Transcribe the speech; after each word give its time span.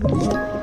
you 0.00 0.57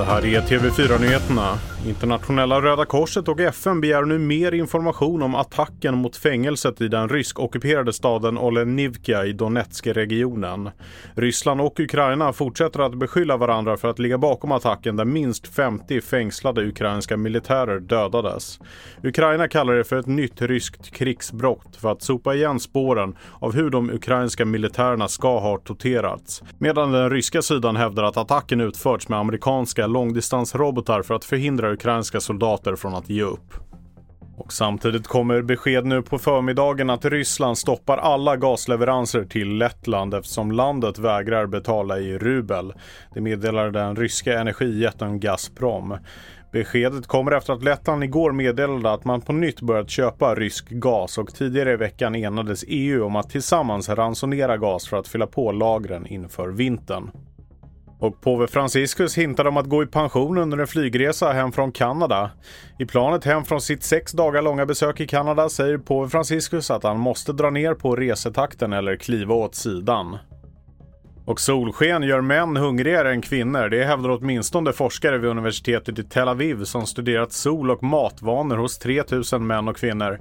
Det 0.00 0.06
här 0.06 0.26
är 0.26 0.40
TV4-nyheterna. 0.40 1.58
Internationella 1.86 2.60
Röda 2.60 2.84
Korset 2.84 3.28
och 3.28 3.40
FN 3.40 3.80
begär 3.80 4.02
nu 4.02 4.18
mer 4.18 4.54
information 4.54 5.22
om 5.22 5.34
attacken 5.34 5.94
mot 5.94 6.16
fängelset 6.16 6.80
i 6.80 6.88
den 6.88 7.08
rysk-ockuperade 7.08 7.92
staden 7.92 8.38
Olenivka 8.38 9.24
i 9.24 9.32
Donetsk-regionen. 9.32 10.70
Ryssland 11.14 11.60
och 11.60 11.80
Ukraina 11.80 12.32
fortsätter 12.32 12.80
att 12.80 12.98
beskylla 12.98 13.36
varandra 13.36 13.76
för 13.76 13.88
att 13.88 13.98
ligga 13.98 14.18
bakom 14.18 14.52
attacken 14.52 14.96
där 14.96 15.04
minst 15.04 15.46
50 15.46 16.00
fängslade 16.00 16.66
ukrainska 16.66 17.16
militärer 17.16 17.80
dödades. 17.80 18.58
Ukraina 19.02 19.48
kallar 19.48 19.74
det 19.74 19.84
för 19.84 19.96
ett 19.96 20.06
nytt 20.06 20.42
ryskt 20.42 20.90
krigsbrott 20.90 21.76
för 21.80 21.92
att 21.92 22.02
sopa 22.02 22.34
igen 22.34 22.60
spåren 22.60 23.16
av 23.38 23.54
hur 23.54 23.70
de 23.70 23.90
ukrainska 23.90 24.44
militärerna 24.44 25.08
ska 25.08 25.38
ha 25.38 25.58
torterats. 25.58 26.42
Medan 26.58 26.92
den 26.92 27.10
ryska 27.10 27.42
sidan 27.42 27.76
hävdar 27.76 28.04
att 28.04 28.16
attacken 28.16 28.60
utförts 28.60 29.08
med 29.08 29.18
amerikanska 29.18 29.86
långdistansrobotar 29.92 31.02
för 31.02 31.14
att 31.14 31.24
förhindra 31.24 31.72
ukrainska 31.72 32.20
soldater 32.20 32.76
från 32.76 32.94
att 32.94 33.10
ge 33.10 33.22
upp. 33.22 33.54
Och 34.40 34.52
samtidigt 34.52 35.06
kommer 35.06 35.42
besked 35.42 35.86
nu 35.86 36.02
på 36.02 36.18
förmiddagen 36.18 36.90
att 36.90 37.04
Ryssland 37.04 37.58
stoppar 37.58 37.98
alla 37.98 38.36
gasleveranser 38.36 39.24
till 39.24 39.48
Lettland 39.48 40.14
eftersom 40.14 40.52
landet 40.52 40.98
vägrar 40.98 41.46
betala 41.46 41.98
i 41.98 42.18
rubel. 42.18 42.72
Det 43.14 43.20
meddelar 43.20 43.70
den 43.70 43.96
ryska 43.96 44.40
energijätten 44.40 45.20
Gazprom. 45.20 45.96
Beskedet 46.52 47.06
kommer 47.06 47.32
efter 47.32 47.52
att 47.52 47.64
Lettland 47.64 48.04
igår 48.04 48.32
meddelade 48.32 48.92
att 48.92 49.04
man 49.04 49.20
på 49.20 49.32
nytt 49.32 49.60
börjat 49.60 49.90
köpa 49.90 50.34
rysk 50.34 50.68
gas 50.68 51.18
och 51.18 51.34
tidigare 51.34 51.72
i 51.72 51.76
veckan 51.76 52.14
enades 52.14 52.64
EU 52.68 53.04
om 53.04 53.16
att 53.16 53.30
tillsammans 53.30 53.88
ransonera 53.88 54.56
gas 54.56 54.88
för 54.88 54.96
att 54.96 55.08
fylla 55.08 55.26
på 55.26 55.52
lagren 55.52 56.06
inför 56.06 56.48
vintern. 56.48 57.10
Och 58.00 58.20
påve 58.20 58.46
Franciscus 58.46 59.18
hintade 59.18 59.48
om 59.48 59.56
att 59.56 59.66
gå 59.66 59.82
i 59.82 59.86
pension 59.86 60.38
under 60.38 60.58
en 60.58 60.66
flygresa 60.66 61.32
hem 61.32 61.52
från 61.52 61.72
Kanada. 61.72 62.30
I 62.78 62.86
planet 62.86 63.24
hem 63.24 63.44
från 63.44 63.60
sitt 63.60 63.82
sex 63.82 64.12
dagar 64.12 64.42
långa 64.42 64.66
besök 64.66 65.00
i 65.00 65.06
Kanada 65.06 65.48
säger 65.48 65.78
påve 65.78 66.08
Franciscus 66.08 66.70
att 66.70 66.82
han 66.82 66.98
måste 66.98 67.32
dra 67.32 67.50
ner 67.50 67.74
på 67.74 67.96
resetakten 67.96 68.72
eller 68.72 68.96
kliva 68.96 69.34
åt 69.34 69.54
sidan. 69.54 70.18
Och 71.30 71.40
solsken 71.40 72.02
gör 72.02 72.20
män 72.20 72.56
hungrigare 72.56 73.10
än 73.10 73.22
kvinnor. 73.22 73.68
Det 73.68 73.84
hävdar 73.84 74.10
åtminstone 74.10 74.72
forskare 74.72 75.18
vid 75.18 75.30
universitetet 75.30 75.98
i 75.98 76.04
Tel 76.04 76.28
Aviv 76.28 76.64
som 76.64 76.86
studerat 76.86 77.32
sol 77.32 77.70
och 77.70 77.82
matvanor 77.82 78.56
hos 78.56 78.78
3000 78.78 79.46
män 79.46 79.68
och 79.68 79.76
kvinnor. 79.76 80.18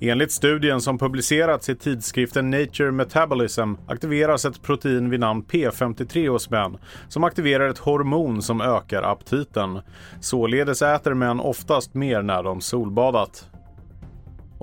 Enligt 0.00 0.32
studien 0.32 0.80
som 0.80 0.98
publicerats 0.98 1.68
i 1.68 1.74
tidskriften 1.74 2.50
Nature 2.50 2.90
Metabolism 2.90 3.74
aktiveras 3.86 4.44
ett 4.44 4.62
protein 4.62 5.10
vid 5.10 5.20
namn 5.20 5.44
P53 5.48 6.28
hos 6.28 6.50
män 6.50 6.78
som 7.08 7.24
aktiverar 7.24 7.68
ett 7.68 7.78
hormon 7.78 8.42
som 8.42 8.60
ökar 8.60 9.02
aptiten. 9.02 9.80
Således 10.20 10.82
äter 10.82 11.14
män 11.14 11.40
oftast 11.40 11.94
mer 11.94 12.22
när 12.22 12.42
de 12.42 12.60
solbadat. 12.60 13.51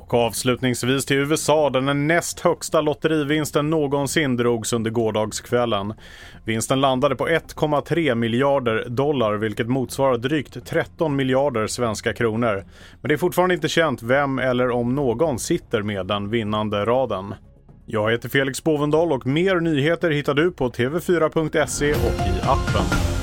Och 0.09 0.19
avslutningsvis 0.19 1.05
till 1.05 1.17
USA 1.17 1.69
där 1.69 1.81
den 1.81 2.07
näst 2.07 2.39
högsta 2.39 2.81
lotterivinsten 2.81 3.69
någonsin 3.69 4.37
drogs 4.37 4.73
under 4.73 4.91
gårdagskvällen. 4.91 5.93
Vinsten 6.45 6.81
landade 6.81 7.15
på 7.15 7.27
1,3 7.27 8.15
miljarder 8.15 8.85
dollar 8.89 9.33
vilket 9.33 9.67
motsvarar 9.67 10.17
drygt 10.17 10.65
13 10.65 11.15
miljarder 11.15 11.67
svenska 11.67 12.13
kronor. 12.13 12.65
Men 13.01 13.09
det 13.09 13.15
är 13.15 13.17
fortfarande 13.17 13.55
inte 13.55 13.69
känt 13.69 14.03
vem 14.03 14.39
eller 14.39 14.69
om 14.69 14.95
någon 14.95 15.39
sitter 15.39 15.81
med 15.81 16.05
den 16.05 16.29
vinnande 16.29 16.85
raden. 16.85 17.33
Jag 17.85 18.11
heter 18.11 18.29
Felix 18.29 18.63
Bovendal 18.63 19.11
och 19.11 19.27
mer 19.27 19.55
nyheter 19.55 20.11
hittar 20.11 20.33
du 20.33 20.51
på 20.51 20.69
tv4.se 20.69 21.91
och 21.91 22.27
i 22.27 22.41
appen. 22.41 23.18